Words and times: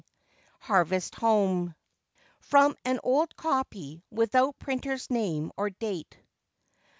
HARVEST 0.61 1.13
HOME. 1.13 1.75
[FROM 2.39 2.75
an 2.85 2.99
old 3.03 3.35
copy 3.35 4.01
without 4.09 4.57
printer's 4.57 5.07
name 5.11 5.51
or 5.57 5.69
date. 5.69 6.17